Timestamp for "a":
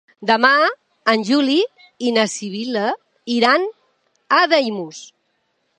4.41-4.43